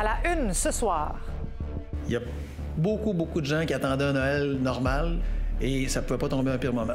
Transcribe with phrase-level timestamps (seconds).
[0.00, 1.16] À la une ce soir.
[2.06, 2.20] Il y a
[2.74, 5.18] beaucoup, beaucoup de gens qui attendaient un Noël normal
[5.60, 6.94] et ça ne pouvait pas tomber un pire moment.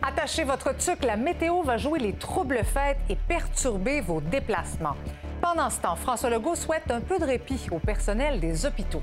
[0.00, 4.94] Attachez votre tuque, la météo va jouer les troubles fêtes et perturber vos déplacements.
[5.40, 9.02] Pendant ce temps, François Legault souhaite un peu de répit au personnel des hôpitaux.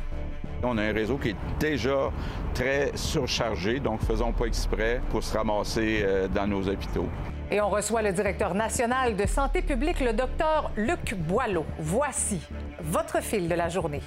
[0.63, 2.09] On a un réseau qui est déjà
[2.53, 7.09] très surchargé, donc faisons pas exprès pour se ramasser euh, dans nos hôpitaux.
[7.53, 11.65] Et on reçoit le directeur national de santé publique, le docteur Luc Boileau.
[11.79, 12.39] Voici
[12.79, 14.01] votre fil de la journée.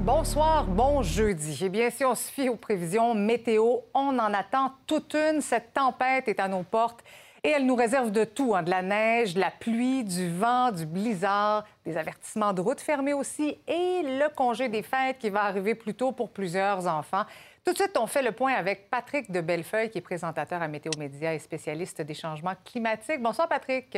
[0.00, 1.58] Bonsoir, bon jeudi.
[1.62, 5.40] Eh bien, si on se fie aux prévisions météo, on en attend toute une.
[5.40, 7.02] Cette tempête est à nos portes
[7.48, 10.70] et elle nous réserve de tout, hein, de la neige, de la pluie, du vent,
[10.70, 15.44] du blizzard, des avertissements de route fermés aussi et le congé des fêtes qui va
[15.44, 17.24] arriver plus tôt pour plusieurs enfants.
[17.64, 20.68] Tout de suite, on fait le point avec Patrick de Bellefeuille, qui est présentateur à
[20.68, 23.22] Météo Média et spécialiste des changements climatiques.
[23.22, 23.96] Bonsoir, Patrick.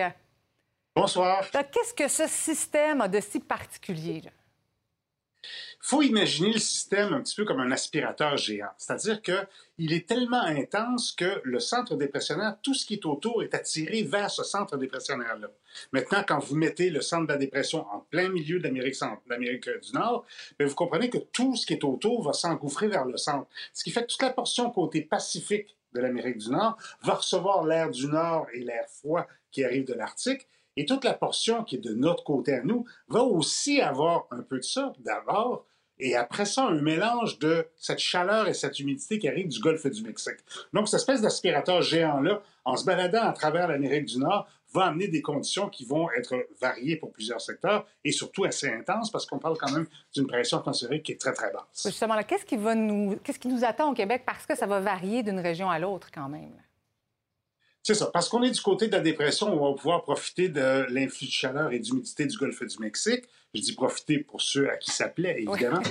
[0.95, 1.45] Bonsoir.
[1.51, 4.23] Qu'est-ce que ce système a de si particulier?
[5.81, 8.71] Faut imaginer le système un petit peu comme un aspirateur géant.
[8.77, 13.55] C'est-à-dire qu'il est tellement intense que le centre dépressionnaire, tout ce qui est autour est
[13.55, 15.49] attiré vers ce centre dépressionnaire-là.
[15.93, 19.93] Maintenant, quand vous mettez le centre de la dépression en plein milieu de l'Amérique du
[19.93, 20.25] Nord,
[20.59, 23.49] bien, vous comprenez que tout ce qui est autour va s'engouffrer vers le centre.
[23.73, 27.65] Ce qui fait que toute la portion côté pacifique de l'Amérique du Nord va recevoir
[27.65, 30.47] l'air du Nord et l'air froid qui arrive de l'Arctique.
[30.81, 34.41] Et toute la portion qui est de notre côté à nous va aussi avoir un
[34.41, 35.67] peu de ça d'abord,
[35.99, 39.87] et après ça, un mélange de cette chaleur et cette humidité qui arrive du golfe
[39.87, 40.39] du Mexique.
[40.73, 45.09] Donc, cette espèce d'aspirateur géant-là, en se baladant à travers l'Amérique du Nord, va amener
[45.09, 49.39] des conditions qui vont être variées pour plusieurs secteurs et surtout assez intenses parce qu'on
[49.39, 51.83] parle quand même d'une pression atmosphérique qui est très, très basse.
[51.85, 53.17] Justement, qu'est-ce qui, nous...
[53.17, 56.31] qui nous attend au Québec parce que ça va varier d'une région à l'autre quand
[56.31, 56.55] même?
[57.83, 58.11] C'est ça.
[58.13, 61.33] Parce qu'on est du côté de la dépression, on va pouvoir profiter de l'influx de
[61.33, 63.25] chaleur et d'humidité du golfe du Mexique.
[63.55, 65.83] Je dis profiter pour ceux à qui ça plaît, évidemment.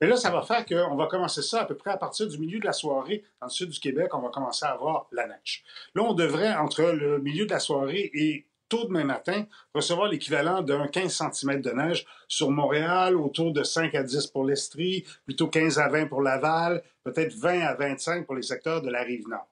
[0.00, 2.38] Mais là, ça va faire qu'on va commencer ça à peu près à partir du
[2.38, 3.24] milieu de la soirée.
[3.40, 5.64] Dans le sud du Québec, on va commencer à avoir la neige.
[5.94, 10.62] Là, on devrait, entre le milieu de la soirée et tôt demain matin, recevoir l'équivalent
[10.62, 15.48] d'un 15 cm de neige sur Montréal, autour de 5 à 10 pour l'Estrie, plutôt
[15.48, 19.26] 15 à 20 pour Laval, peut-être 20 à 25 pour les secteurs de la rive
[19.26, 19.49] nord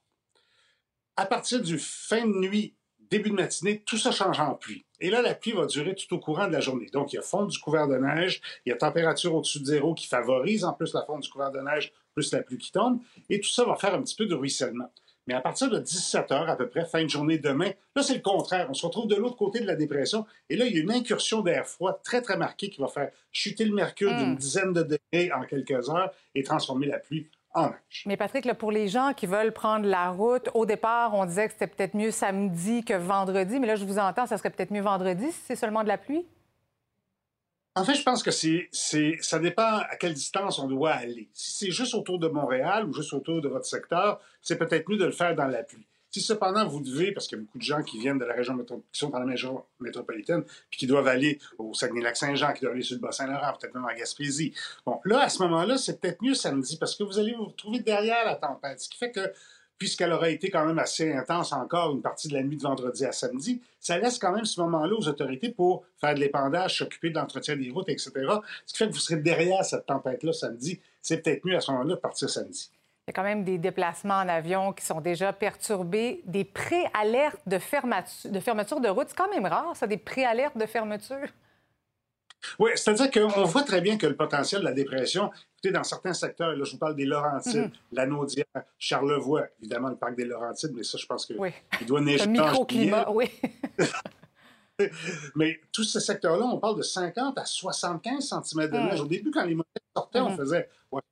[1.18, 2.76] à partir du fin de nuit,
[3.10, 4.86] début de matinée, tout ça change en pluie.
[5.00, 6.86] Et là, la pluie va durer tout au courant de la journée.
[6.92, 9.64] Donc, il y a fonte du couvert de neige, il y a température au-dessus de
[9.64, 12.70] zéro qui favorise en plus la fonte du couvert de neige, plus la pluie qui
[12.70, 14.92] tombe, et tout ça va faire un petit peu de ruissellement.
[15.26, 18.14] Mais à partir de 17 heures à peu près, fin de journée demain, là, c'est
[18.14, 18.68] le contraire.
[18.70, 20.24] On se retrouve de l'autre côté de la dépression.
[20.48, 23.10] Et là, il y a une incursion d'air froid très, très marquée qui va faire
[23.32, 24.36] chuter le mercure d'une hmm.
[24.36, 27.28] dizaine de degrés en quelques heures et transformer la pluie
[28.06, 31.52] mais Patrick, pour les gens qui veulent prendre la route, au départ, on disait que
[31.54, 34.82] c'était peut-être mieux samedi que vendredi, mais là, je vous entends, ça serait peut-être mieux
[34.82, 36.26] vendredi si c'est seulement de la pluie?
[37.74, 38.68] En fait, je pense que c'est,
[39.20, 41.28] ça dépend à quelle distance on doit aller.
[41.32, 44.96] Si c'est juste autour de Montréal ou juste autour de votre secteur, c'est peut-être mieux
[44.96, 45.86] de le faire dans la pluie.
[46.10, 48.34] Si cependant vous devez, parce qu'il y a beaucoup de gens qui viennent de la
[48.34, 52.74] région qui sont dans la région métropolitaine, puis qui doivent aller au Saguenay-Lac-Saint-Jean, qui doivent
[52.74, 54.54] aller sur le Bas-Saint-Laurent, peut-être même en Gaspésie.
[54.86, 57.80] Bon, là, à ce moment-là, c'est peut-être mieux samedi, parce que vous allez vous retrouver
[57.80, 59.32] derrière la tempête, ce qui fait que
[59.78, 63.04] puisqu'elle aura été quand même assez intense encore une partie de la nuit de vendredi
[63.04, 67.10] à samedi, ça laisse quand même ce moment-là aux autorités pour faire de l'épandage, s'occuper
[67.10, 68.10] de l'entretien des routes, etc.
[68.66, 70.80] Ce qui fait que vous serez derrière cette tempête-là samedi.
[71.00, 72.70] C'est peut-être mieux à ce moment-là de partir samedi.
[73.08, 77.40] Il y a quand même des déplacements en avion qui sont déjà perturbés, des pré-alertes
[77.46, 79.06] de, fermeture, de fermeture de route.
[79.08, 81.26] C'est quand même rare, ça, des pré-alertes de fermeture.
[82.58, 86.12] Oui, c'est-à-dire qu'on voit très bien que le potentiel de la dépression, écoutez, dans certains
[86.12, 87.92] secteurs, là, je vous parle des Laurentides, mm-hmm.
[87.92, 88.44] la Naudière,
[88.78, 91.48] Charlevoix, évidemment, le parc des Laurentides, mais ça, je pense qu'il oui.
[91.86, 92.26] doit neiger.
[92.26, 93.30] Le microclimat, oui.
[95.36, 98.84] mais tous ces secteurs-là, on parle de 50 à 75 cm de mm.
[98.84, 99.00] neige.
[99.00, 100.36] Au début, quand les modèles sortaient, on mm-hmm.
[100.36, 100.68] faisait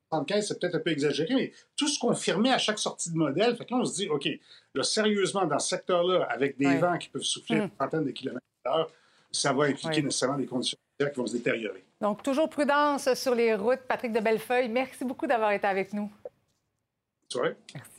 [0.09, 3.55] 75, c'est peut-être un peu exagéré, mais tout se confirmait à chaque sortie de modèle.
[3.55, 4.27] Fait que là, on se dit, OK,
[4.73, 8.11] là, sérieusement, dans ce secteur-là, avec des vents qui peuvent souffler à une trentaine de
[8.11, 8.91] kilomètres l'heure,
[9.31, 11.83] ça va impliquer nécessairement des conditions qui vont se détériorer.
[12.01, 13.81] Donc, toujours prudence sur les routes.
[13.87, 16.11] Patrick de Bellefeuille, merci beaucoup d'avoir été avec nous.
[17.73, 17.96] Merci.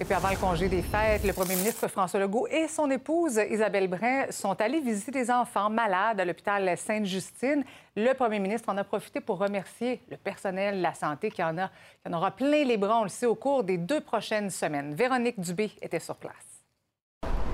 [0.00, 3.40] Et puis avant le congé des fêtes, le premier ministre François Legault et son épouse
[3.50, 7.64] Isabelle Brun sont allés visiter des enfants malades à l'hôpital Sainte-Justine.
[7.96, 11.52] Le premier ministre en a profité pour remercier le personnel de la santé qui en,
[11.52, 11.62] qui
[12.06, 14.94] en aura plein les bras, on le sait, au cours des deux prochaines semaines.
[14.94, 16.57] Véronique Dubé était sur place.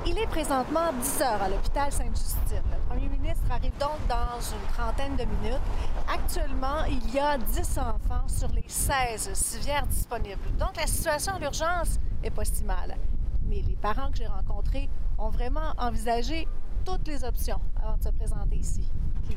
[0.07, 2.63] Il est présentement 10 heures à l'hôpital Sainte-Justine.
[2.71, 5.63] Le premier ministre arrive donc dans une trentaine de minutes.
[6.07, 10.43] Actuellement, il y a 10 enfants sur les 16 civières disponibles.
[10.59, 12.99] Donc, la situation d'urgence est pas si mal.
[13.47, 16.47] Mais les parents que j'ai rencontrés ont vraiment envisagé
[16.85, 18.91] toutes les options avant de se présenter ici.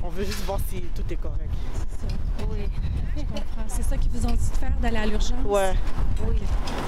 [0.04, 1.50] On veut juste voir si tout est correct.
[1.74, 2.16] C'est ça.
[2.50, 2.66] Oui,
[3.16, 3.64] je comprends.
[3.68, 5.46] C'est ça qu'ils vous ont dit de faire, d'aller à l'urgence?
[5.46, 5.74] Ouais.
[6.28, 6.36] Oui.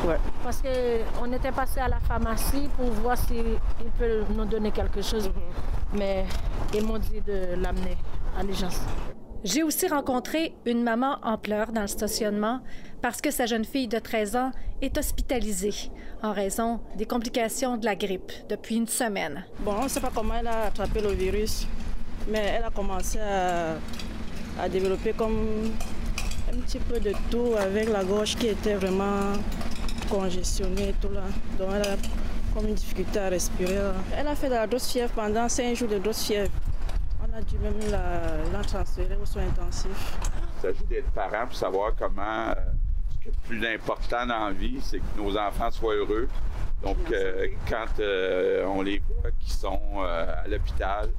[0.07, 0.18] Ouais.
[0.44, 3.57] Parce qu'on était passé à la pharmacie pour voir s'ils
[3.98, 5.31] peuvent nous donner quelque chose.
[5.94, 6.25] Mais
[6.74, 7.98] ils m'ont dit de l'amener
[8.38, 8.80] à l'urgence.
[9.44, 12.60] J'ai aussi rencontré une maman en pleurs dans le stationnement
[13.01, 14.51] parce que sa jeune fille de 13 ans
[14.81, 15.92] est hospitalisée
[16.22, 19.46] en raison des complications de la grippe depuis une semaine.
[19.62, 21.66] Bon, on ne sait pas comment elle a attrapé le virus,
[22.29, 23.75] mais elle a commencé à,
[24.61, 25.71] à développer comme
[26.51, 29.33] un petit peu de tout avec la gorge qui était vraiment
[30.09, 31.21] congestionnée et tout là.
[31.57, 31.95] Donc elle a
[32.53, 33.75] comme une difficulté à respirer.
[33.75, 33.93] là.
[34.17, 36.51] Elle a fait de la dose fièvre pendant cinq jours de dose fièvre.
[37.21, 40.17] On a dû même la, la transférer aux soins intensifs.
[40.57, 42.49] Il s'agit d'être parent pour savoir comment.
[42.49, 42.53] euh,
[43.11, 46.27] ce qui est le plus important dans la vie, c'est que nos enfants soient heureux.
[46.81, 51.09] Donc, euh, quand euh, on les voit qui sont euh, à l'hôpital,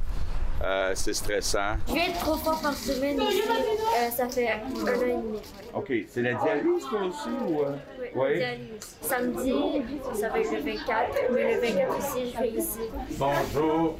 [0.62, 1.76] euh, c'est stressant.
[1.88, 3.42] Je viens trois fois par semaine ici.
[3.48, 5.38] Euh, ça fait un an et demi.
[5.74, 5.92] OK.
[6.08, 7.28] C'est la dialyse, toi aussi?
[7.48, 7.76] Ou, euh?
[8.14, 8.36] Oui.
[8.36, 8.96] Dialyse.
[9.00, 9.54] Samedi,
[10.14, 12.80] ça va être le 24, mais le 24 aussi, je vais ici.
[13.18, 13.98] Bonjour.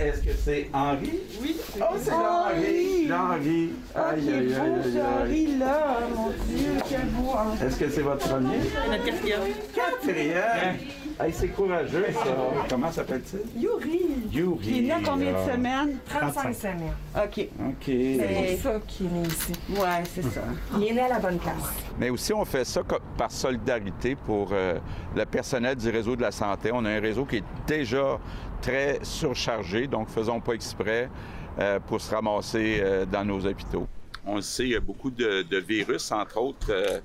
[0.00, 1.20] Est-ce que c'est Henri?
[1.40, 1.56] Oui.
[1.80, 3.08] Oh, c'est Henri!
[3.12, 3.70] Henri!
[3.94, 5.00] Aïe, aïe, aïe, aïe,
[5.30, 5.56] aïe.
[5.58, 7.34] là, mon Dieu, quel beau
[7.64, 8.58] Est-ce que c'est votre premier?
[8.90, 9.40] Notre quatrième.
[9.72, 10.76] Quatrième!
[11.22, 12.34] Hey, c'est courageux, ça.
[12.70, 13.62] Comment s'appelle-t-il?
[13.62, 14.00] Yuri.
[14.32, 14.66] Yuri.
[14.66, 15.98] Il est né à combien de semaines?
[16.08, 16.94] 35 semaines.
[17.14, 17.46] OK.
[17.68, 17.84] OK.
[17.84, 19.52] C'est ça qui est né ici.
[19.68, 20.40] Ouais, c'est ça.
[20.76, 21.74] Il est né à la bonne place.
[21.98, 22.80] Mais aussi, on fait ça
[23.18, 24.78] par solidarité pour euh,
[25.14, 26.70] le personnel du réseau de la santé.
[26.72, 28.18] On a un réseau qui est déjà
[28.62, 31.10] très surchargé, donc faisons pas exprès
[31.58, 33.86] euh, pour se ramasser euh, dans nos hôpitaux.
[34.24, 37.00] On le sait, il y a beaucoup de, de virus, entre autres, euh,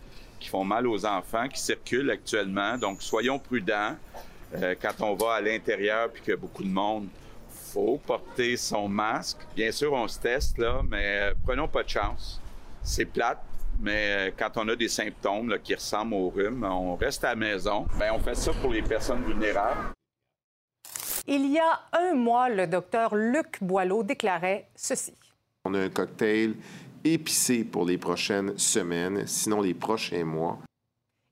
[0.45, 2.77] qui font mal aux enfants, qui circulent actuellement.
[2.77, 3.95] Donc, soyons prudents.
[4.53, 7.07] Euh, quand on va à l'intérieur puis qu'il y a beaucoup de monde,
[7.50, 9.39] faut porter son masque.
[9.56, 12.39] Bien sûr, on se teste, là, mais euh, prenons pas de chance.
[12.83, 13.44] C'est plate,
[13.80, 17.30] mais euh, quand on a des symptômes là, qui ressemblent au rhume, on reste à
[17.30, 17.88] la maison.
[17.97, 19.94] Bien, on fait ça pour les personnes vulnérables.
[21.25, 25.15] Il y a un mois, le docteur Luc Boileau déclarait ceci.
[25.65, 26.53] On a un cocktail
[27.06, 30.57] épicé pour les prochaines semaines, sinon les prochains mois.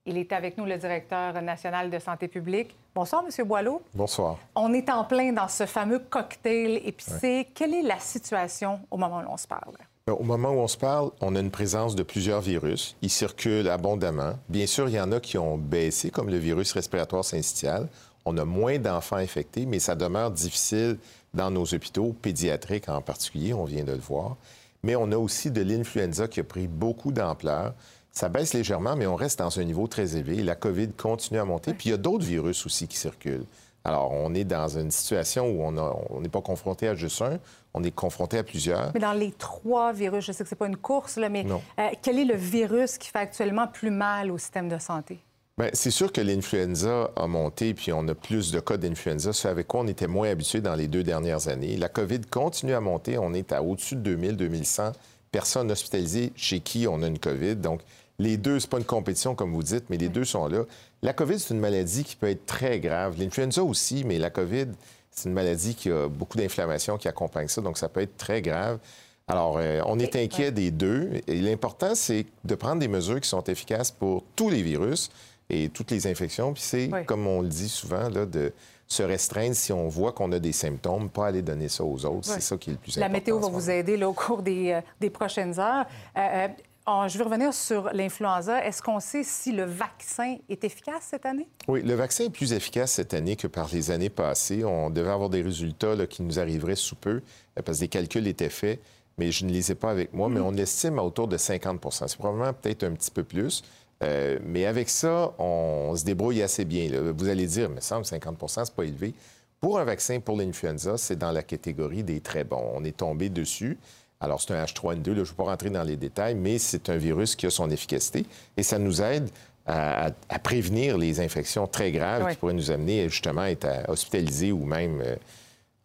[0.05, 2.75] Il est avec nous, le directeur national de santé publique.
[2.93, 3.81] Bonsoir, Monsieur Boileau.
[3.93, 4.37] Bonsoir.
[4.53, 7.47] On est en plein dans ce fameux cocktail épicé.
[7.55, 9.75] Quelle est la situation au moment où on se parle?
[10.07, 12.97] Au moment où on se parle, on a une présence de plusieurs virus.
[13.01, 14.33] Ils circulent abondamment.
[14.49, 17.87] Bien sûr, il y en a qui ont baissé, comme le virus respiratoire syncytial.
[18.25, 20.97] On a moins d'enfants infectés, mais ça demeure difficile
[21.33, 24.35] dans nos hôpitaux, pédiatriques en particulier, on vient de le voir.
[24.83, 27.73] Mais on a aussi de l'influenza qui a pris beaucoup d'ampleur.
[28.11, 30.43] Ça baisse légèrement, mais on reste dans un niveau très élevé.
[30.43, 31.73] La COVID continue à monter.
[31.73, 33.45] Puis il y a d'autres virus aussi qui circulent.
[33.85, 37.39] Alors, on est dans une situation où on n'est pas confronté à juste un,
[37.73, 38.91] on est confronté à plusieurs.
[38.93, 41.89] Mais dans les trois virus, je sais que c'est pas une course, là, mais euh,
[42.01, 45.19] quel est le virus qui fait actuellement plus mal au système de santé?
[45.55, 49.47] Bien, c'est sûr que l'influenza a monté, puis on a plus de cas d'influenza, ce
[49.47, 51.77] avec quoi on était moins habitué dans les deux dernières années.
[51.77, 53.19] La COVID continue à monter.
[53.19, 54.93] On est à au-dessus de 2000, 2100
[55.31, 57.57] personnes hospitalisées chez qui on a une COVID.
[57.57, 57.81] Donc,
[58.17, 60.63] les deux, c'est pas une compétition, comme vous dites, mais les deux sont là.
[61.03, 63.19] La COVID, c'est une maladie qui peut être très grave.
[63.19, 64.69] L'influenza aussi, mais la COVID,
[65.11, 68.41] c'est une maladie qui a beaucoup d'inflammation qui accompagne ça, donc ça peut être très
[68.41, 68.79] grave.
[69.27, 71.21] Alors, euh, on est inquiet des deux.
[71.27, 75.11] Et l'important, c'est de prendre des mesures qui sont efficaces pour tous les virus
[75.53, 76.53] et toutes les infections.
[76.53, 77.05] Puis c'est, Oui.
[77.05, 78.51] comme on le dit souvent, là, de
[78.87, 82.25] se restreindre si on voit qu'on a des symptômes, pas aller donner ça aux autres.
[82.27, 83.13] C'est ça qui est le plus La important.
[83.17, 85.85] météo en va vous aider là, au cours des, euh, des prochaines heures.
[86.17, 86.47] Euh,
[86.87, 88.63] euh, je veux revenir sur l'influenza.
[88.65, 91.47] Est-ce qu'on sait si le vaccin est efficace cette année?
[91.67, 94.63] Oui, le vaccin est plus efficace cette année que par les années passées.
[94.65, 97.21] On devait avoir des résultats là, qui nous arriveraient sous peu
[97.63, 98.79] parce que des calculs étaient faits,
[99.17, 100.27] mais je ne les ai pas avec moi.
[100.27, 103.63] Mais on estime à autour de 50% C'est probablement peut-être un petit peu plus.
[104.03, 106.89] Euh, mais avec ça, on se débrouille assez bien.
[106.89, 106.99] là.
[107.15, 109.13] Vous allez dire, mais ça me semble 50% c'est pas élevé.
[109.59, 112.71] Pour un vaccin pour l'influenza, c'est dans la catégorie des très bons.
[112.75, 113.77] On est tombé dessus.
[114.19, 116.89] Alors, c'est un H3N2, là, je ne vais pas rentrer dans les détails, mais c'est
[116.89, 119.29] un virus qui a son efficacité et ça nous aide
[119.65, 122.31] à, à prévenir les infections très graves Oui.
[122.31, 125.15] qui pourraient nous amener justement à être hospitalisés ou même euh,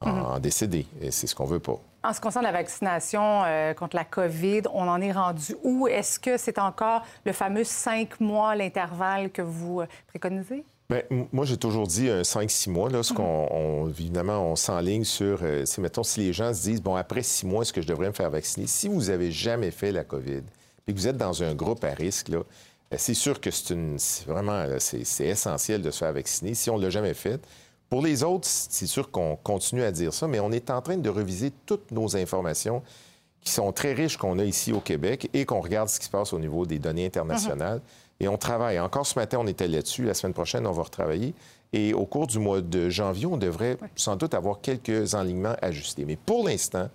[0.01, 0.87] en, en décédés.
[1.01, 1.81] Et c'est ce qu'on veut pas.
[2.05, 5.89] En ce qui concerne la vaccination euh, contre la COVID, on en est rendu où?
[5.89, 10.65] Est-ce que c'est encore le fameux cinq mois, l'intervalle que vous euh, préconisez?
[10.89, 11.03] Bien,
[11.33, 12.89] moi, j'ai toujours dit un 5-6 mois.
[12.89, 16.63] Là, ce qu'on, on- évidemment, on s'enligne sur, euh, c'est, mettons, si les gens se
[16.63, 18.67] disent, bon, après six mois, est-ce que je devrais me faire vacciner?
[18.69, 20.43] Si vous avez jamais fait la COVID
[20.87, 23.75] et que vous êtes dans un groupe à risque, là, euh, c'est sûr que c'est,
[23.75, 27.41] une, vraiment, c'est essentiel de se faire vacciner si on ne l'a jamais fait.
[27.91, 30.97] Pour les autres, c'est sûr qu'on continue à dire ça, mais on est en train
[30.97, 32.83] de reviser toutes nos informations
[33.41, 36.11] qui sont très riches qu'on a ici au Québec et qu'on regarde ce qui se
[36.11, 37.81] passe au niveau des données internationales.
[38.21, 38.79] Et on travaille.
[38.81, 40.05] Encore ce matin, on était là-dessus.
[40.05, 41.35] La semaine prochaine, on va retravailler.
[41.73, 46.05] Et au cours du mois de janvier, on devrait sans doute avoir quelques enlignements ajustés.
[46.05, 46.89] Mais pour l'instant,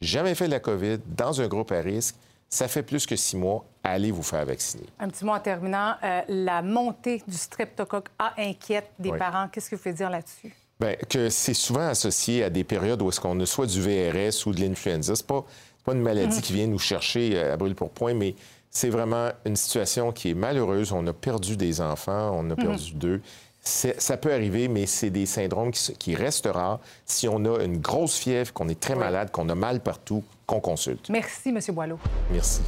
[0.00, 2.14] jamais fait de la COVID dans un groupe à risque.
[2.50, 3.64] Ça fait plus que six mois.
[3.84, 4.84] Allez vous faire vacciner.
[4.98, 5.94] Un petit mot en terminant.
[6.02, 9.18] Euh, la montée du streptocoque A inquiète des Oui.
[9.18, 9.48] parents.
[9.48, 10.54] Qu'est-ce que vous pouvez dire là-dessus?
[10.80, 14.46] Bien, que c'est souvent associé à des périodes où est-ce qu'on a soit du VRS
[14.46, 15.14] ou de l'influenza.
[15.16, 15.44] C'est pas,
[15.84, 16.42] pas une maladie Mhm.
[16.42, 18.34] qui vient nous chercher euh, à brûle pour point, mais
[18.70, 20.92] c'est vraiment une situation qui est malheureuse.
[20.92, 23.20] On a perdu des enfants, on a perdu deux.
[23.68, 26.80] Ça peut arriver, mais c'est des syndromes qui, qui restent rares.
[27.04, 30.60] Si on a une grosse fièvre, qu'on est très malade, qu'on a mal partout, qu'on
[30.60, 31.10] consulte.
[31.10, 31.60] Merci, M.
[31.74, 31.98] Boileau.
[32.32, 32.62] Merci.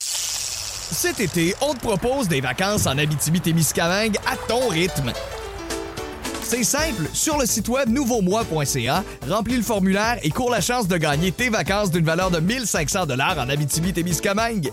[0.00, 5.12] Cet été, on te propose des vacances en Abitibi-Témiscamingue à ton rythme.
[6.42, 10.96] C'est simple, sur le site web nouveaumois.ca, remplis le formulaire et cours la chance de
[10.96, 14.72] gagner tes vacances d'une valeur de 1500 dollars en Abitibi-Témiscamingue.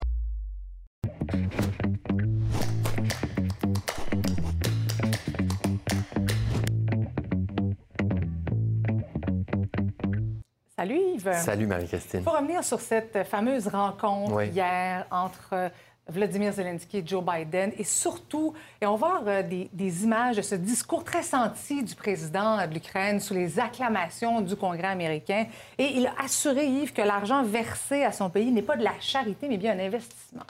[10.81, 11.33] Salut Yves.
[11.33, 12.23] Salut Marie-Christine.
[12.23, 14.47] Pour revenir sur cette fameuse rencontre Oui.
[14.47, 15.69] hier entre euh,
[16.07, 20.37] Vladimir Zelensky et Joe Biden, et surtout, et on va voir euh, des, des images
[20.37, 25.45] de ce discours très senti du président de l'Ukraine sous les acclamations du Congrès américain.
[25.77, 28.99] Et il a assuré, Yves, que l'argent versé à son pays n'est pas de la
[28.99, 30.45] charité, mais bien un investissement.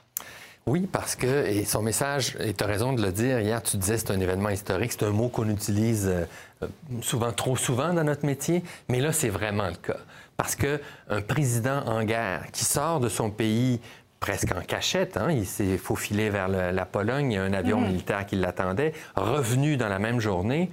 [0.68, 3.78] Oui, parce que, et son message, et tu as raison de le dire, hier tu
[3.78, 6.68] disais c'est un événement historique, c'est un mot qu'on utilise euh,
[7.02, 9.98] souvent, trop souvent dans notre métier, mais là c'est vraiment le cas.
[10.42, 13.80] Parce que un président en guerre qui sort de son pays
[14.20, 17.54] presque en cachette, hein, il s'est faufilé vers le- la Pologne, il y a un
[17.54, 17.88] avion Mhm.
[17.90, 20.72] militaire qui l'attendait, revenu dans la même journée,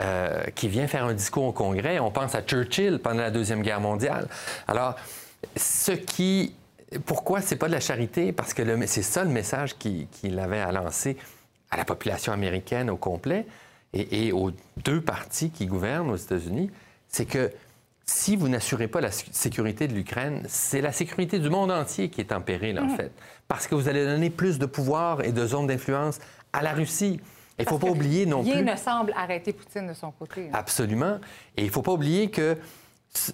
[0.00, 2.00] euh, qui vient faire un discours au Congrès.
[2.00, 4.26] On pense à Churchill pendant la Deuxième Guerre mondiale.
[4.66, 4.96] Alors,
[5.56, 6.56] ce qui...
[7.04, 8.32] Pourquoi c'est pas de la charité?
[8.32, 11.16] Parce que le- c'est ça le message qu'il avait à lancer
[11.70, 13.46] à la population américaine au complet
[13.92, 16.72] et, et aux deux partis qui gouvernent aux États-Unis,
[17.08, 17.52] c'est que
[18.08, 22.08] si vous n'assurez pas la sé- sécurité de l'Ukraine, c'est la sécurité du monde entier
[22.08, 22.96] qui est en péril, en Mhm.
[22.96, 23.12] fait.
[23.48, 26.20] Parce que vous allez donner plus de pouvoir et de zones d'influence
[26.52, 27.20] à la Russie.
[27.58, 28.64] Il ne faut pas oublier non rien plus...
[28.64, 30.50] ne semble arrêter Poutine de son côté.
[30.52, 31.18] Absolument.
[31.56, 32.56] Et il ne faut pas oublier que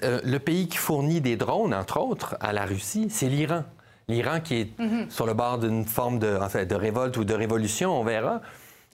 [0.04, 3.64] euh, le pays qui fournit des drones, entre autres, à la Russie, c'est l'Iran.
[4.08, 5.10] L'Iran qui est Mhm.
[5.10, 8.40] sur le bord d'une forme de, en fait, de révolte ou de révolution, on verra.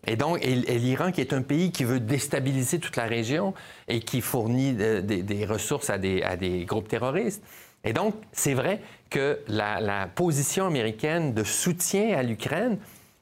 [0.06, 3.54] Et donc, l'Iran qui est un pays qui veut déstabiliser toute la région
[3.88, 7.42] et qui fournit euh, des, ressources à des, groupes terroristes.
[7.84, 12.78] Et donc, c'est vrai que la, position américaine de soutien à l'Ukraine,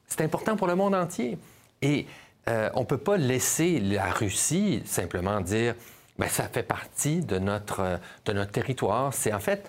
[0.07, 1.37] c'est important pour le monde entier.
[1.81, 2.05] Et
[2.47, 5.75] euh, on ne peut pas laisser la Russie simplement dire
[6.17, 9.13] ben, ça fait partie de notre, de notre territoire.
[9.13, 9.67] C'est en fait,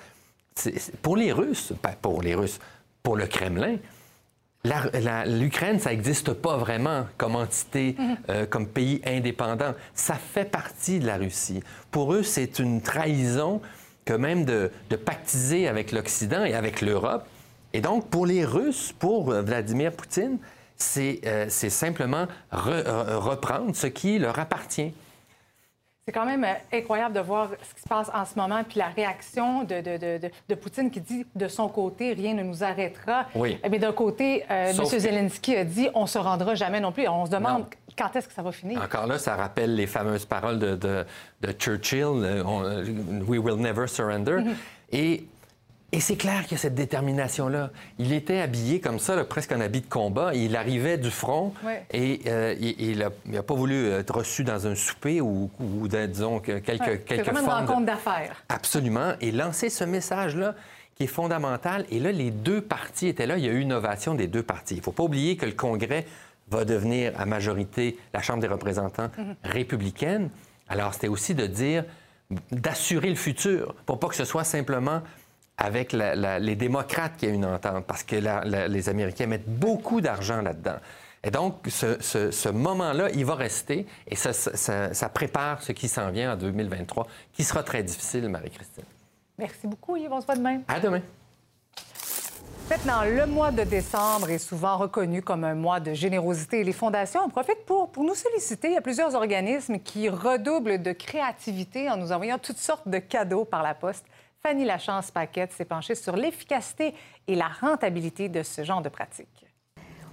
[1.03, 2.59] pour les Russes, pas pour les Russes,
[3.03, 3.77] pour le Kremlin,
[4.65, 7.97] l'Ukraine, ça n'existe pas vraiment comme entité,
[8.29, 9.75] euh, comme pays indépendant.
[9.95, 11.63] Ça fait partie de la Russie.
[11.91, 13.61] Pour eux, c'est une trahison
[14.05, 17.27] que même de, de pactiser avec l'Occident et avec l'Europe.
[17.73, 20.39] Et donc, pour les Russes, pour euh, Vladimir Poutine,
[20.77, 24.93] c'est euh, simplement re- reprendre ce qui leur appartient.
[26.09, 28.79] C'est quand même euh, incroyable de voir ce qui se passe en ce moment, puis
[28.79, 32.65] la réaction de, de, de, de- Poutine qui dit de son côté, rien ne nous
[32.65, 33.27] arrêtera.
[33.35, 33.59] Oui.
[33.71, 34.77] Mais d'un côté, euh, M.
[34.91, 37.07] que- Zelensky a dit on se rendra jamais non plus.
[37.09, 37.67] On se demande Non.
[37.99, 38.81] quand est-ce que ça va finir.
[38.83, 41.05] Encore là, ça rappelle les fameuses paroles de, de-
[41.43, 44.39] de Churchill, euh, on- We will never surrender.
[44.39, 44.55] Mhm.
[44.93, 45.25] Et,
[45.93, 47.71] et c'est clair qu'il y a cette détermination-là.
[47.99, 50.35] Il était habillé comme ça, là, presque en habit de combat.
[50.35, 51.85] Il arrivait du front Ouais.
[51.93, 56.41] et euh, il n'a pas voulu être reçu dans un souper ou, ou dans, disons,
[56.41, 58.37] que quelques, Ouais, une rencontre d'affaires.
[58.49, 59.15] Absolument.
[59.21, 60.55] Et lancer ce message-là
[60.95, 61.87] qui est fondamentale.
[61.91, 63.39] Et là, les deux partis étaient là.
[63.39, 64.75] Il y a eu une ovation des deux partis.
[64.75, 66.05] Il ne faut pas oublier que le Congrès
[66.51, 69.37] va devenir à majorité la Chambre des représentants Mhm.
[69.45, 70.29] républicaine.
[70.69, 71.85] Alors, c'était aussi de dire,
[72.53, 75.01] d'assurer le futur, pour pas que ce soit simplement
[75.59, 79.27] avec la- la- les démocrates qu'il y ait une entente, parce que la- les Américains
[79.27, 80.77] mettent beaucoup d'argent là-dedans.
[81.25, 85.61] Et donc, ce, ce- ce moment-là, il va rester et ça, ça- ça- ça prépare
[85.63, 88.85] ce qui s'en vient en 2023, qui sera très difficile, Marie-Christine.
[89.37, 90.13] Merci beaucoup, Yves.
[90.13, 90.61] On se voit demain.
[90.69, 91.01] À demain.
[92.71, 96.63] Maintenant, le mois de décembre est souvent reconnu comme un mois de générosité.
[96.65, 98.69] Les fondations en profitent pour, pour nous solliciter.
[98.69, 102.99] Il y a plusieurs organismes qui redoublent de créativité en nous envoyant toutes sortes de
[102.99, 104.05] cadeaux par la poste.
[104.43, 106.95] Fanny Lachance-Paquette s'est penchée sur l'efficacité
[107.27, 109.47] et la rentabilité de ce genre de pratique.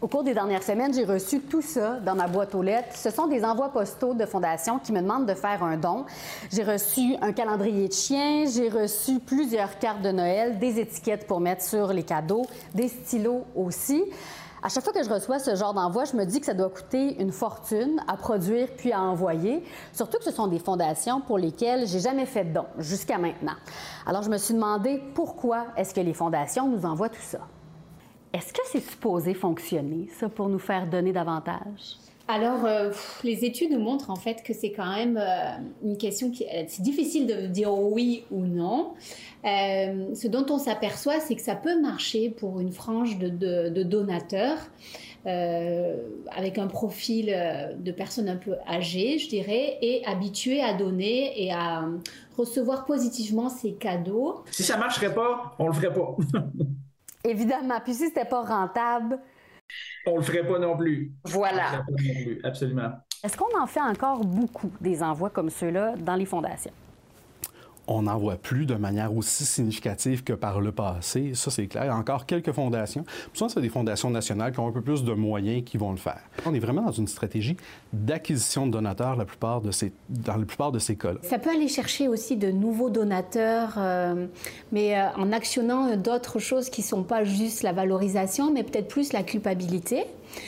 [0.02, 2.96] Au cours des dernières semaines, j'ai reçu tout ça dans ma boîte aux lettres.
[2.96, 6.06] Ce sont des envois postaux de fondations qui me demandent de faire un don.
[6.52, 11.40] J'ai reçu un calendrier de chien, j'ai reçu plusieurs cartes de Noël, des étiquettes pour
[11.40, 14.04] mettre sur les cadeaux, des stylos aussi.
[14.66, 16.72] À chaque fois que je reçois ce genre d'envoi, je me dis que ça doit
[16.72, 19.64] coûter une fortune à produire puis à envoyer.
[19.94, 23.54] Surtout que ce sont des fondations pour lesquelles j'ai jamais fait de don jusqu'à maintenant.
[24.08, 27.42] Alors je me suis demandé pourquoi est-ce que les fondations nous envoient tout ça?
[28.34, 31.98] Est-ce que c'est supposé fonctionner, ça, pour nous faire donner davantage?
[32.28, 35.96] Alors, euh, pff, les études nous montrent en fait que c'est quand même euh, une
[35.96, 38.94] question qui euh, c'est difficile de dire oui ou non.
[39.46, 43.70] Euh, ce dont on s'aperçoit, c'est que ça peut marcher pour une frange de, de-
[43.70, 44.58] de donateurs.
[45.28, 45.98] euh,
[46.32, 47.28] avec un profil
[47.80, 51.86] de personnes un peu âgées, je dirais, et habituées à donner et à
[52.38, 54.44] recevoir positivement ces cadeaux.
[54.52, 56.16] Si ça marcherait pas, on le ferait pas.
[57.24, 57.80] Évidemment.
[57.84, 59.20] Puis si c'était pas rentable,
[60.06, 61.14] on le ferait pas non plus.
[61.26, 61.84] Voilà.
[61.88, 62.92] On le ferait pas non plus, absolument.
[63.24, 66.72] est-ce qu'on en fait encore beaucoup des envois comme ceux-là dans les fondations?
[67.88, 71.34] On n'en voit plus de manière aussi significative que par le passé.
[71.36, 71.94] Ça, c'est clair.
[71.94, 73.06] Encore quelques fondations.
[73.34, 75.98] Souvent, c'est des fondations nationales qui ont un peu plus de moyens qui vont le
[75.98, 76.22] faire.
[76.46, 77.58] On est vraiment dans une stratégie
[77.94, 81.20] d'acquisition de donateurs la plupart de ces, dans la plupart de ces cas-là.
[81.24, 84.28] Ça peut aller chercher aussi de nouveaux donateurs, euh,
[84.72, 88.88] mais euh, en actionnant d'autres choses qui ne sont pas juste la valorisation, mais peut-être
[88.88, 90.06] plus la culpabilité.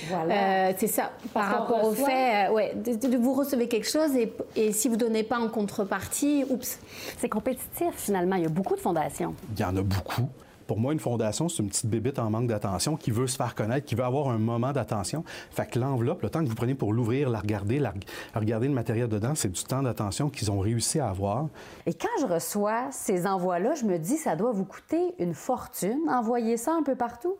[0.09, 0.69] Voilà.
[0.69, 3.89] Euh, c'est ça, par Parce rapport au fait, euh, ouais, de, de- vous recevez quelque
[3.89, 6.79] chose et, et si vous ne donnez pas en contrepartie, oups.
[7.17, 8.35] C'est compétitif finalement.
[8.35, 9.33] Il y a beaucoup de fondations.
[9.55, 10.27] Il y en a beaucoup.
[10.65, 13.55] Pour moi, une fondation, c'est une petite bébite en manque d'attention qui veut se faire
[13.55, 15.23] connaître, qui veut avoir un moment d'attention.
[15.49, 17.93] Fait que l'enveloppe, le temps que vous prenez pour l'ouvrir, la regarder, la
[18.35, 21.47] regarder le matériel dedans, c'est du temps d'attention qu'ils ont réussi à avoir.
[21.85, 25.99] Et quand je reçois ces envois-là, je me dis ça doit vous coûter une fortune.
[26.09, 27.35] Envoyer ça un peu partout.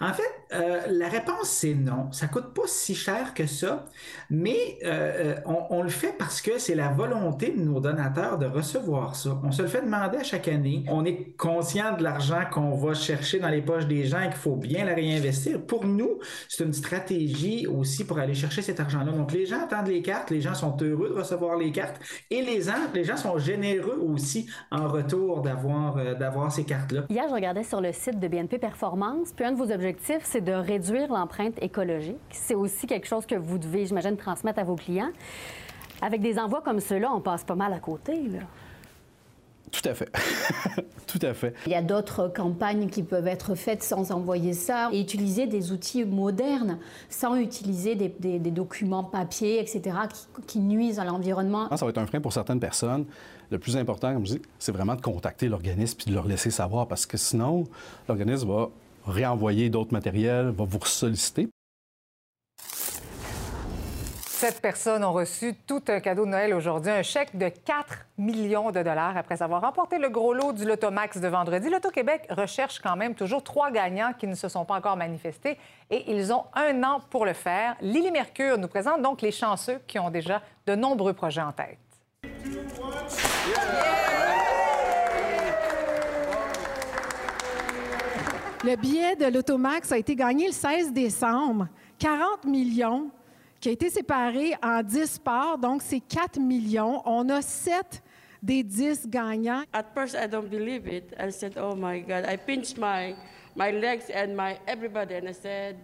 [0.00, 2.10] En fait, euh, la réponse, c'est non.
[2.12, 3.86] Ça coûte pas si cher que ça,
[4.30, 8.46] mais euh, euh, on, le fait parce que c'est la volonté de nos donateurs de
[8.46, 9.40] recevoir ça.
[9.42, 10.84] On se le fait demander à chaque année.
[10.88, 14.36] On est conscient de l'argent qu'on va chercher dans les poches des gens et qu'il
[14.36, 15.60] faut bien la réinvestir.
[15.62, 16.18] Pour nous,
[16.48, 19.12] c'est une stratégie aussi pour aller chercher cet argent-là.
[19.12, 22.42] Donc, les gens attendent les cartes, les gens sont heureux de recevoir les cartes et
[22.42, 27.02] les gens, les gens sont généreux aussi en retour d'avoir ces cartes-là.
[27.10, 30.52] Hier, je regardais sur le site de BNP Performance, un de vos objectifs, c'est de
[30.52, 32.16] réduire l'empreinte écologique.
[32.30, 35.10] C'est aussi quelque chose que vous devez, j'imagine, transmettre à vos clients.
[36.02, 38.12] Avec des envois comme ceux-là, on passe pas mal à côté.
[38.28, 38.40] Là.
[39.72, 40.10] Tout à fait.
[41.06, 41.54] Tout à fait.
[41.66, 45.72] Il y a d'autres campagnes qui peuvent être faites sans envoyer ça et utiliser des
[45.72, 51.68] outils modernes sans utiliser des, des- des documents papier, etc., qui, qui nuisent à l'environnement.
[51.70, 53.06] Ah, Ça va être un frein pour certaines personnes.
[53.50, 56.50] Le plus important, comme je dis, c'est vraiment de contacter l'organisme et de leur laisser
[56.50, 57.64] savoir parce que sinon,
[58.08, 58.68] l'organisme va
[59.08, 61.48] réenvoyer d'autres matériels, va vous solliciter.
[64.38, 68.70] Sept personnes ont reçu tout un cadeau de Noël aujourd'hui, un chèque de 4 millions
[68.70, 71.68] de dollars après avoir remporté le gros lot du Lotomax de vendredi.
[71.68, 75.58] L'Auto-Québec recherche quand même toujours trois gagnants qui ne se sont pas encore manifestés
[75.90, 77.74] et ils ont un an pour le faire.
[77.80, 81.78] Lily Mercure nous présente donc les chanceux qui ont déjà de nombreux projets en tête.
[88.64, 91.68] Le billet de l'Automax a été gagné le 16 décembre.
[92.00, 93.08] 40 millions
[93.60, 97.00] qui a été séparé en 10 parts, donc c'est 4 millions.
[97.04, 98.02] On a 7
[98.42, 99.62] des 10 gagnants.
[99.72, 101.14] At first, I don't believe it.
[101.20, 103.14] I said, "Oh my God!" I pinched my
[103.54, 105.76] my legs and my everybody, and I said,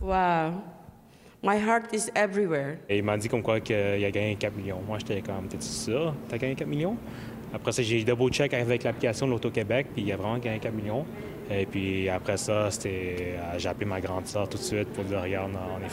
[0.00, 0.62] "Wow,
[1.42, 4.80] my heart is everywhere." Et il m'a dit comme quoi qu'il a gagné 4 millions.
[4.86, 6.14] Moi, j'étais comme, t'es-tu sûr?
[6.28, 6.96] T'as gagné 4 millions?
[7.52, 10.74] Après ça, j'ai double check avec l'application de l'Auto-Québec, puis il a vraiment gagné 4
[10.74, 11.06] millions.
[11.50, 15.04] Et puis après ça, c'était, euh, j'ai appelé ma grande sœur tout de suite pour
[15.04, 15.90] dire, regarde, on est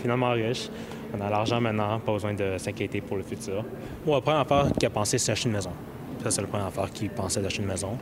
[0.00, 0.68] finalement, riche.
[1.16, 3.64] On a l'argent maintenant, pas besoin de s'inquiéter pour le futur.
[4.04, 5.70] Bon, la première affaire qu'il a pensé, c'est acheter une maison.
[6.22, 7.96] Ça, c'est la première affaire qu'il pensait d'acheter une maison.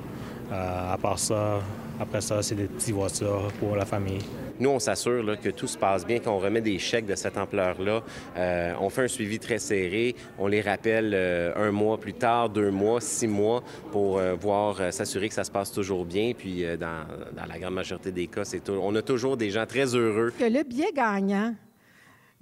[0.50, 1.60] Euh, à part ça,
[2.00, 4.20] après ça, c'est des petites voitures pour la famille.
[4.60, 8.02] Nous, on s'assure que tout se passe bien, qu'on remet des chèques de cette ampleur-là.
[8.36, 10.14] Euh, on fait un suivi très serré.
[10.38, 14.92] On les rappelle euh, un mois plus tard, deux mois, six mois pour euh, voir,
[14.92, 16.32] s'assurer que ça se passe toujours bien.
[16.36, 17.06] Puis, dans,
[17.48, 20.32] la grande majorité des cas, on a toujours des gens très heureux.
[20.38, 21.54] que le billet gagnant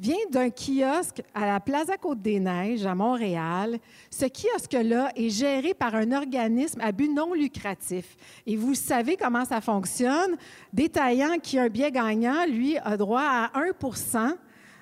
[0.01, 3.79] vient d'un kiosque à la Plaza Côte-des-Neiges à Montréal.
[4.11, 8.17] Ce kiosque-là est géré par un organisme à but non lucratif.
[8.47, 10.37] Et vous savez comment ça fonctionne?
[10.73, 14.35] Détaillant qui a un billet gagnant, lui, a droit à 1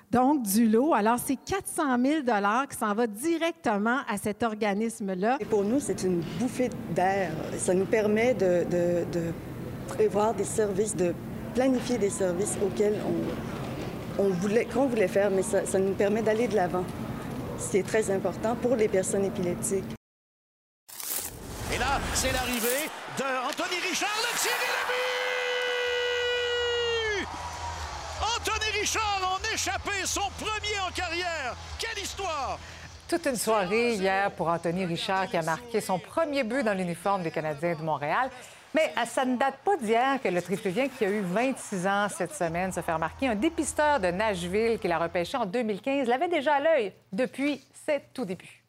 [0.09, 0.93] donc du lot.
[0.93, 2.21] Alors, c'est 400 000
[2.69, 5.37] qui s'en va directement à cet organisme-là.
[5.39, 7.31] Et pour nous, c'est une bouffée d'air.
[7.57, 8.65] Ça nous permet de,
[9.87, 11.13] prévoir des services, de
[11.53, 13.58] planifier des services auxquels on,
[14.19, 16.83] on voulait, qu'on voulait faire, mais ça, nous permet d'aller de l'avant.
[17.57, 19.95] C'est très important pour les personnes épileptiques.
[21.73, 24.83] Et là, c'est l'arrivée de Anthony Richard, le tir et le
[27.21, 27.27] but!
[28.21, 31.55] Anthony Richard en échappé, son premier en carrière.
[31.79, 32.59] Quelle histoire!
[33.09, 37.23] Toute une soirée hier pour Anthony Richard qui a marqué son premier but dans l'uniforme
[37.23, 38.29] des Canadiens de Montréal.
[38.75, 42.07] Mais euh, ça ne date pas d'hier que le triplevien qui a eu 26 ans
[42.07, 43.27] cette semaine se fait remarquer.
[43.27, 47.99] Un dépisteur de Nashville qui l'a repêché en 2015 l'avait déjà à l'œil depuis ses
[48.13, 48.63] tout débuts.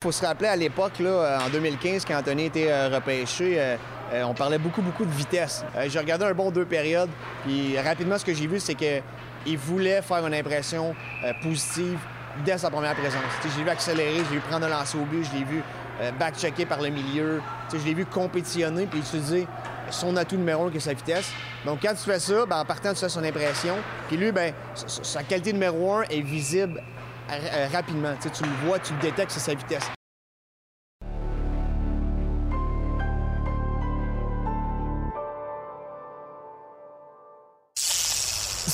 [0.00, 3.76] Il faut se rappeler à l'époque, euh, en 2015, quand Anthony était euh, repêché,
[4.12, 5.64] on parlait beaucoup, beaucoup de vitesse.
[5.88, 7.10] J'ai regardé un bon deux périodes,
[7.44, 10.94] puis rapidement, ce que j'ai vu, c'est qu'il voulait faire une impression
[11.42, 11.98] positive
[12.44, 13.22] dès sa première présence.
[13.44, 15.62] L'ai vu accélérer, je l'ai vu prendre un lancer au but, je l'ai vu
[16.00, 17.40] euh, back-checker par le milieu,
[17.72, 19.46] je l'ai vu compétitionner puis utiliser
[19.90, 21.30] son atout numéro un qui sa vitesse.
[21.64, 23.76] Donc, quand tu fais ça, ben, en partant, tu fais son impression.
[24.08, 26.82] Puis lui, ben, sa- qualité numéro un est visible
[27.30, 28.14] euh, rapidement.
[28.20, 29.95] Tu le vois, tu le détectes, c'est sa vitesse.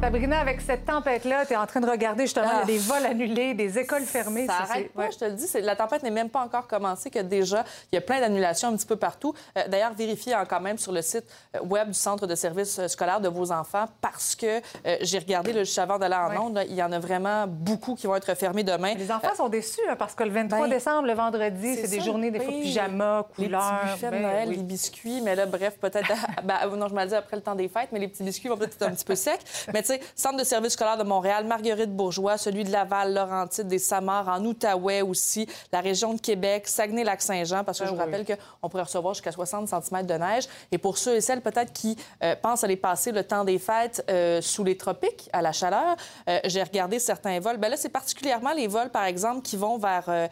[0.00, 2.64] Sabrina, avec cette tempête-là, tu es en train de regarder justement, il y a Ah.
[2.66, 4.46] des vols annulés, des écoles fermées.
[4.46, 5.08] Ça c'est- arrête pas, ouais.
[5.12, 5.46] je te le dis.
[5.60, 8.76] La tempête n'est même pas encore commencée, que déjà, il y a plein d'annulations un
[8.76, 9.34] petit peu partout.
[9.56, 11.24] Euh, D'ailleurs, vérifiez hein, quand même sur le site
[11.56, 15.18] euh, web du Centre de services euh, scolaires de vos enfants, parce que euh, j'ai
[15.18, 16.38] regardé le juste avant d'aller en Ouais.
[16.38, 18.94] onde, il y en a vraiment beaucoup qui vont être fermés demain.
[18.94, 22.00] Les enfants sont déçus hein, parce que le 23 Ben, décembre, le vendredi, c'est des
[22.00, 22.62] journées des fois de oui.
[22.62, 23.80] pyjama, Les couleurs.
[23.94, 24.56] petits de ben Noël, oui.
[24.58, 26.06] les biscuits, mais là, bref, peut-être.
[26.44, 28.48] ben, non, je me le dis après le temps des fêtes, mais les petits biscuits
[28.48, 29.40] vont peut-être être un petit peu secs.
[29.74, 33.66] Mais tu sais, Centre de services scolaires de Montréal, Marguerite Bourgeois, celui de Laval, Laurentide,
[33.68, 37.98] des Samars, en Outaouais aussi, la région de Québec, Saguenay-Lac-Saint-Jean, parce que Ah je vous
[38.00, 38.04] oui.
[38.04, 38.24] rappelle
[38.60, 40.44] qu'on pourrait recevoir jusqu'à 60 cm de neige.
[40.72, 44.04] Et pour ceux et celles peut-être qui euh, pensent aller passer le temps des fêtes
[44.10, 45.96] euh, sous les tropiques, à la chaleur,
[46.28, 47.56] euh, j'ai regardé certains vols.
[47.58, 50.28] Ben là, c'est particulièrement les vols, par exemple, qui vont vers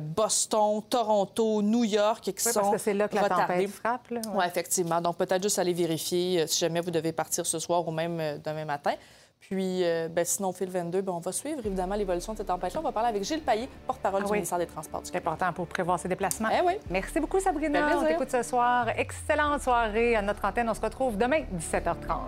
[0.00, 4.08] Boston, Toronto, New York, qui Oui, sont parce que c'est là que la tempête frappe.
[4.10, 4.32] là, ouais.
[4.36, 5.00] Oui, effectivement.
[5.00, 8.64] Donc, peut-être juste aller vérifier si jamais vous devez partir ce soir ou même demain
[8.64, 8.92] matin.
[9.40, 12.80] Puis, euh, ben, sinon, le 22, ben, on va suivre évidemment l'évolution de cette tempête-là.
[12.80, 15.00] On va parler avec Gilles Payet, porte-parole Ah du ministère des Transports.
[15.04, 16.48] C'est important pour prévoir ses déplacements.
[16.52, 16.74] Eh oui.
[16.90, 17.88] Merci beaucoup, Sabrina.
[17.88, 18.88] Fait On t'écoute ce soir.
[18.96, 20.68] Excellente soirée à notre antenne.
[20.68, 22.18] On se retrouve demain, 17h30.